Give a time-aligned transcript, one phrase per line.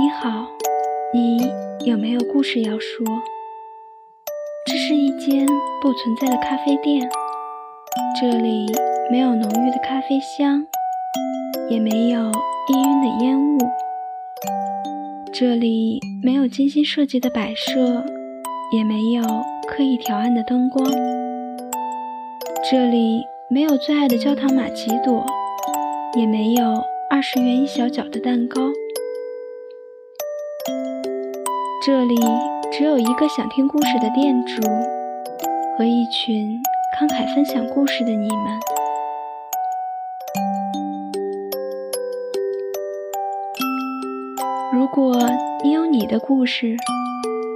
[0.00, 0.46] 你好，
[1.12, 1.38] 你
[1.84, 3.04] 有没有故事要说？
[4.64, 5.44] 这是一间
[5.82, 7.10] 不存在的咖啡店，
[8.20, 8.66] 这里
[9.10, 10.64] 没有浓郁的咖啡香，
[11.68, 12.30] 也没有氤
[12.80, 13.58] 氲的烟雾，
[15.32, 18.04] 这里没有精心设计的摆设，
[18.70, 19.24] 也没有
[19.66, 20.88] 刻意调暗的灯光，
[22.70, 25.26] 这里没有最爱的焦糖玛奇朵，
[26.16, 28.60] 也没有二十元一小角的蛋糕。
[31.80, 32.16] 这里
[32.72, 34.60] 只有一个想听故事的店主
[35.76, 36.60] 和一群
[36.98, 38.58] 慷慨分享故事的你们。
[44.72, 45.14] 如果
[45.62, 46.76] 你有你的故事，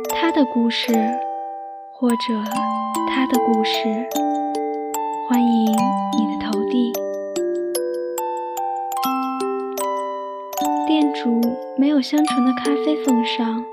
[0.09, 0.93] 他的故事，
[1.91, 2.17] 或者
[3.09, 4.09] 他的故事，
[5.29, 5.73] 欢迎
[6.17, 6.93] 你的投递。
[10.87, 11.41] 店主
[11.77, 13.72] 没有香醇的咖啡奉上。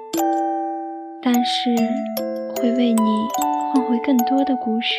[1.22, 1.76] 但是
[2.56, 3.28] 会为你
[3.74, 4.94] 换回更多的故事。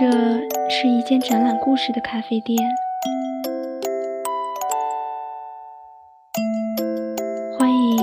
[0.00, 0.10] 这
[0.68, 2.58] 是一间展览故事的咖啡店，
[7.58, 7.96] 欢迎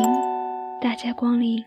[0.81, 1.63] 大家光临。